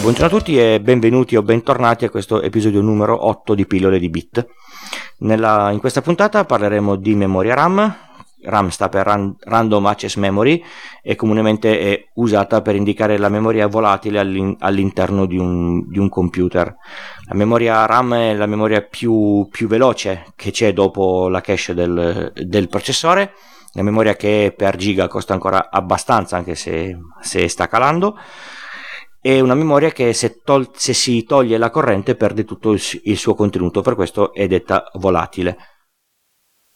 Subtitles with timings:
[0.00, 4.08] Buongiorno a tutti e benvenuti o bentornati a questo episodio numero 8 di Pillole di
[4.08, 4.46] Bit.
[5.18, 7.96] Nella, in questa puntata parleremo di memoria RAM.
[8.44, 10.64] RAM sta per Ran, Random Access Memory
[11.02, 16.08] e comunemente è usata per indicare la memoria volatile all'in, all'interno di un, di un,
[16.08, 16.74] computer.
[17.28, 22.32] La memoria RAM è la memoria più, più veloce che c'è dopo la cache del,
[22.34, 23.34] del processore
[23.74, 28.18] la memoria che per giga costa ancora abbastanza anche se, se sta calando
[29.20, 33.16] è una memoria che se, tol- se, si toglie la corrente perde tutto il, il
[33.18, 35.56] suo contenuto, per questo è detta volatile.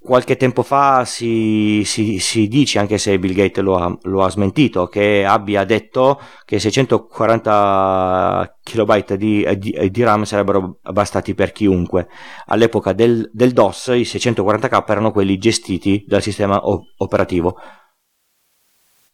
[0.00, 4.30] Qualche tempo fa si, si, si dice, anche se Bill Gates lo ha, lo ha,
[4.30, 12.06] smentito, che abbia detto che 640 KB di, di, di, RAM sarebbero bastati per chiunque.
[12.46, 17.56] All'epoca del, del DOS i 640K erano quelli gestiti dal sistema operativo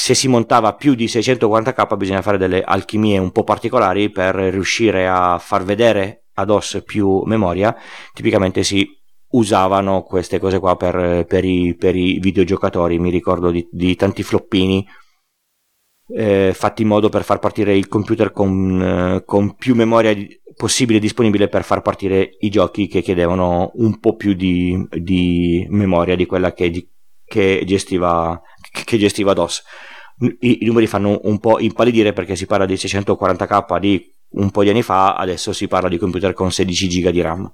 [0.00, 5.06] se si montava più di 640k bisogna fare delle alchimie un po' particolari per riuscire
[5.06, 7.76] a far vedere ad OS più memoria.
[8.14, 8.88] Tipicamente si
[9.32, 12.98] usavano queste cose qua per, per, i, per i, videogiocatori.
[12.98, 14.82] Mi ricordo di, di tanti floppini
[16.16, 20.16] eh, fatti in modo per far partire il computer con, eh, con più memoria
[20.56, 26.16] possibile disponibile per far partire i giochi che chiedevano un po' più di, di memoria
[26.16, 26.88] di quella che, di,
[27.22, 28.40] che gestiva,
[28.86, 29.62] che gestiva DOS
[30.20, 34.62] i, i numeri fanno un po' impallidire perché si parla di 640k di un po'
[34.62, 37.52] di anni fa, adesso si parla di computer con 16 GB di RAM.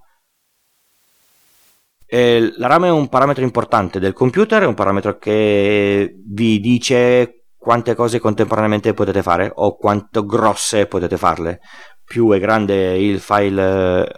[2.09, 7.47] E la RAM è un parametro importante del computer, è un parametro che vi dice
[7.57, 11.61] quante cose contemporaneamente potete fare o quanto grosse potete farle.
[12.05, 14.09] Più è grande il file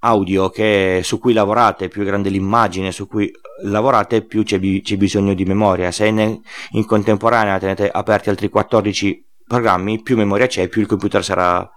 [0.00, 3.30] audio che, su cui lavorate, più grande l'immagine su cui
[3.62, 5.90] lavorate, più c'è, bi- c'è bisogno di memoria.
[5.90, 6.40] Se ne,
[6.72, 11.68] in contemporanea tenete aperti altri 14 programmi, più memoria c'è, più il computer sarà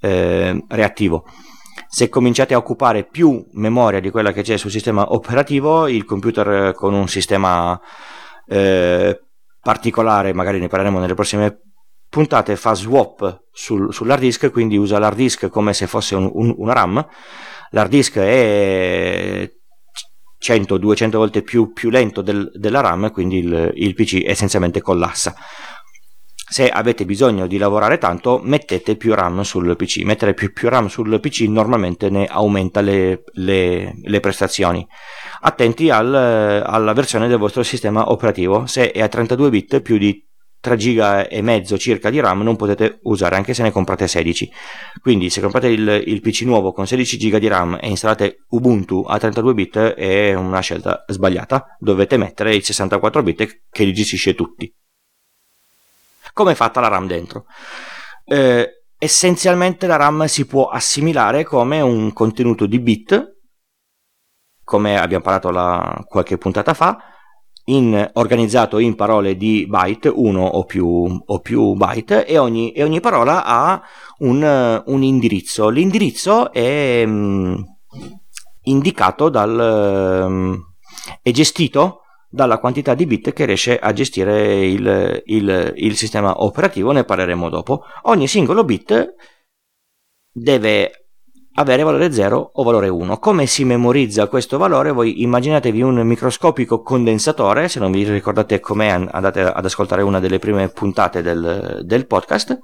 [0.00, 1.24] eh, reattivo.
[1.88, 6.72] Se cominciate a occupare più memoria di quella che c'è sul sistema operativo, il computer
[6.72, 7.78] con un sistema
[8.46, 9.20] eh,
[9.60, 11.60] particolare, magari ne parleremo nelle prossime
[12.14, 16.54] puntate fa swap sul, sull'hard disk, quindi usa l'hard disk come se fosse un, un,
[16.58, 17.04] una RAM.
[17.70, 19.50] L'hard disk è
[20.40, 25.34] 100-200 volte più, più lento del, della RAM, quindi il, il PC essenzialmente collassa.
[26.48, 30.86] Se avete bisogno di lavorare tanto mettete più RAM sul PC mettere più, più RAM
[30.86, 34.86] sul PC normalmente ne aumenta le, le, le prestazioni.
[35.40, 38.66] Attenti al, alla versione del vostro sistema operativo.
[38.66, 40.24] Se è a 32 bit più di
[40.64, 44.50] 3 giga e mezzo circa di RAM non potete usare anche se ne comprate 16
[45.02, 49.04] quindi se comprate il, il PC nuovo con 16 giga di RAM e installate Ubuntu
[49.06, 51.76] a 32 bit è una scelta sbagliata.
[51.78, 54.72] Dovete mettere il 64 bit che li gestisce tutti.
[56.32, 57.44] Come è fatta la RAM dentro?
[58.24, 63.32] Eh, essenzialmente la RAM si può assimilare come un contenuto di bit
[64.64, 67.13] come abbiamo parlato la, qualche puntata fa
[67.66, 70.86] in, organizzato in parole di byte, uno o più,
[71.24, 73.82] o più byte, e ogni, e ogni, parola ha
[74.18, 75.68] un, un indirizzo.
[75.68, 77.64] L'indirizzo è um,
[78.62, 80.24] indicato dal.
[80.26, 80.72] Um,
[81.22, 86.90] è gestito dalla quantità di bit che riesce a gestire il, il, il sistema operativo,
[86.90, 87.84] ne parleremo dopo.
[88.04, 89.14] Ogni singolo bit
[90.32, 91.03] deve
[91.54, 93.18] avere valore 0 o valore 1.
[93.18, 94.90] Come si memorizza questo valore?
[94.90, 100.38] Voi immaginatevi un microscopico condensatore, se non vi ricordate com'è andate ad ascoltare una delle
[100.38, 102.58] prime puntate del, del podcast,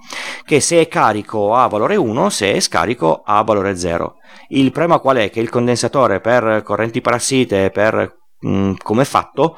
[0.45, 4.17] che se è carico ha valore 1, se è scarico ha valore 0.
[4.49, 5.31] Il problema qual è?
[5.31, 9.57] Che il condensatore per correnti parassite, per mh, come è fatto,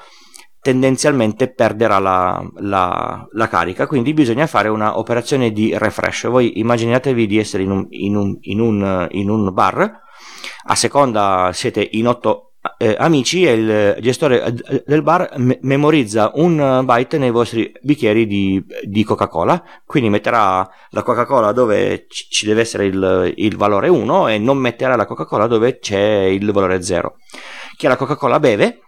[0.63, 6.29] tendenzialmente perderà la, la, la, carica, quindi bisogna fare una operazione di refresh.
[6.29, 10.01] Voi immaginatevi di essere in un, in un, in un, in un bar,
[10.67, 14.55] a seconda siete in otto eh, amici e il gestore
[14.87, 21.03] del bar me- memorizza un byte nei vostri bicchieri di, di, Coca-Cola, quindi metterà la
[21.03, 25.49] Coca-Cola dove c- ci deve essere il, il valore 1 e non metterà la Coca-Cola
[25.49, 27.17] dove c'è il valore 0.
[27.77, 28.82] Chi la Coca-Cola beve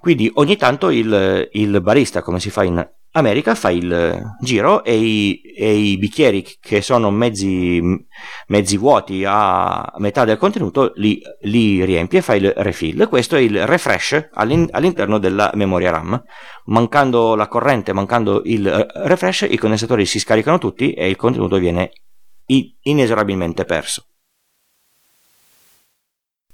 [0.00, 4.96] quindi ogni tanto il, il barista, come si fa in America, fa il giro e
[4.96, 7.82] i, e i bicchieri che sono mezzi,
[8.46, 13.08] mezzi, vuoti a metà del contenuto li, li, riempie e fa il refill.
[13.08, 16.22] Questo è il refresh all'in, all'interno della memoria RAM.
[16.66, 18.66] Mancando la corrente, mancando il
[19.04, 21.90] refresh, i condensatori si scaricano tutti e il contenuto viene
[22.82, 24.06] inesorabilmente perso.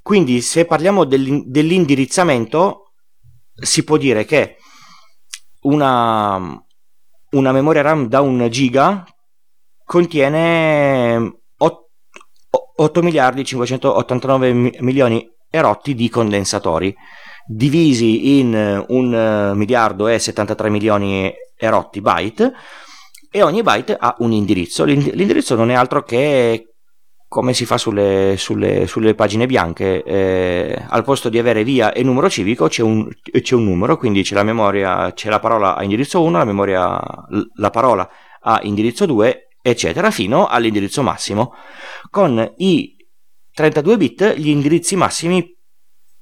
[0.03, 2.86] Quindi se parliamo dell'indirizzamento
[3.57, 4.57] si può dire che
[5.63, 6.39] una,
[7.31, 9.05] una memoria RAM da un giga
[9.85, 11.41] contiene
[12.79, 16.95] 8 miliardi 589 milioni erotti di condensatori
[17.47, 22.53] divisi in 1 miliardo e 73 milioni erotti byte
[23.31, 24.85] e ogni byte ha un indirizzo.
[24.85, 26.76] L'indirizzo non è altro che
[27.29, 32.03] come si fa sulle, sulle, sulle pagine bianche, eh, al posto di avere via e
[32.03, 33.09] numero civico c'è un,
[33.43, 37.01] c'è un, numero, quindi c'è la memoria, c'è la parola a indirizzo 1, la memoria,
[37.55, 38.09] la parola
[38.41, 41.55] a indirizzo 2, eccetera, fino all'indirizzo massimo.
[42.11, 42.95] Con i
[43.53, 45.45] 32 bit gli indirizzi massimi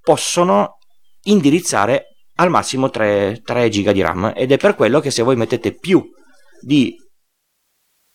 [0.01, 0.79] possono
[1.25, 5.37] indirizzare al massimo 3, 3 giga di RAM ed è per quello che se voi
[5.37, 6.03] mettete più
[6.61, 6.97] di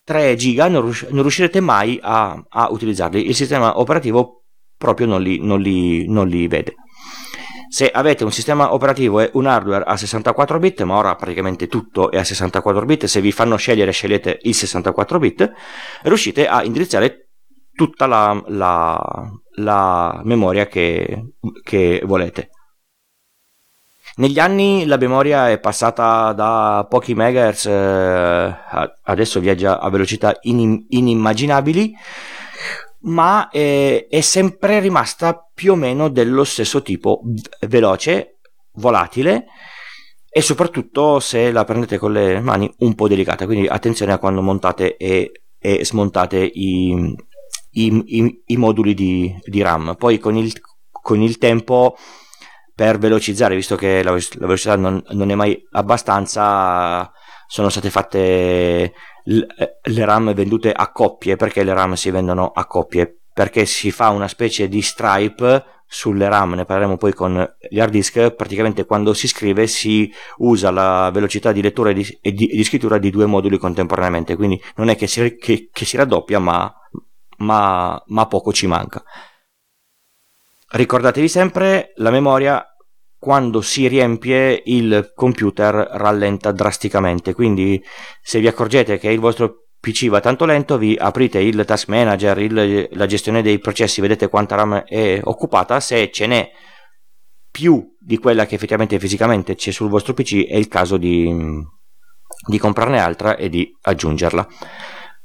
[0.09, 3.27] 3 giga non, rius- non riuscirete mai a, a, utilizzarli.
[3.27, 4.45] Il sistema operativo
[4.75, 6.73] proprio non li, non li, non li vede.
[7.69, 12.09] Se avete un sistema operativo e un hardware a 64 bit, ma ora praticamente tutto
[12.09, 15.51] è a 64 bit, se vi fanno scegliere scegliete il 64 bit,
[16.01, 17.29] riuscite a indirizzare
[17.75, 22.50] tutta la, la, la memoria che, che volete.
[24.19, 28.57] Negli anni la memoria è passata da pochi megahertz, eh,
[29.04, 31.94] adesso viaggia a velocità inim- inimmaginabili,
[33.04, 37.21] ma è, è, sempre rimasta più o meno dello stesso tipo,
[37.68, 38.39] veloce,
[38.74, 39.45] volatile
[40.30, 44.42] e soprattutto se la prendete con le mani un po' delicata, quindi attenzione a quando
[44.42, 47.16] montate e, e smontate i,
[47.71, 49.95] i, i, i moduli di, di, RAM.
[49.98, 50.51] Poi con il,
[50.92, 51.95] con il tempo
[52.79, 57.11] per velocizzare, visto che la, la velocità non, non, è mai abbastanza,
[57.45, 58.93] sono state fatte
[59.25, 61.35] le RAM vendute a coppie.
[61.35, 63.23] Perché le RAM si vendono a coppie?
[63.33, 67.91] Perché si fa una specie di stripe sulle RAM, ne parleremo poi con gli hard
[67.91, 72.47] disk, praticamente quando si scrive si usa la velocità di lettura e di, e di,
[72.47, 76.39] di scrittura di due moduli contemporaneamente, quindi non è che si, che, che si raddoppia,
[76.39, 76.73] ma,
[77.39, 79.03] ma, ma poco ci manca.
[80.71, 82.63] Ricordatevi sempre, la memoria
[83.18, 87.83] quando si riempie il computer rallenta drasticamente, quindi
[88.21, 92.38] se vi accorgete che il vostro PC va tanto lento, vi aprite il task manager,
[92.38, 96.51] il, la gestione dei processi, vedete quanta RAM è occupata, se ce n'è
[97.50, 101.33] più di quella che effettivamente fisicamente c'è sul vostro PC è il caso di,
[102.48, 104.48] di comprarne altra e di aggiungerla.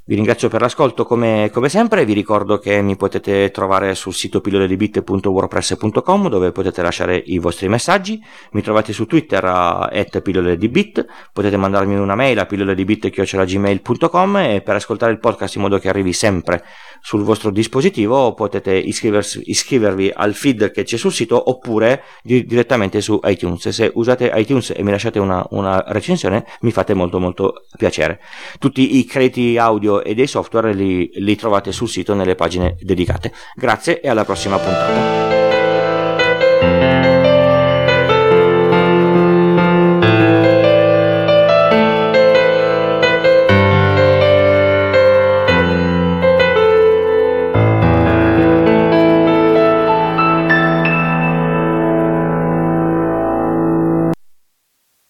[0.07, 4.43] Vi ringrazio per l'ascolto come, come, sempre, vi ricordo che mi potete trovare sul sito
[4.43, 9.91] pilloledibit.wordpress.com dove potete lasciare i vostri messaggi, mi trovate su Twitter a
[10.23, 15.89] pilloledibit, potete mandarmi una mail a pilloledibit.gmail.com e per ascoltare il podcast in modo che
[15.89, 16.63] arrivi sempre
[17.07, 23.21] sul vostro dispositivo potete iscrivervi al feed che c'è sul sito oppure di, direttamente su
[23.25, 23.69] iTunes.
[23.69, 28.21] Se usate iTunes e mi lasciate una, una recensione mi fate molto molto piacere.
[28.59, 33.33] Tutti i crediti audio e dei software li, li trovate sul sito nelle pagine dedicate.
[33.55, 35.44] Grazie e alla prossima puntata.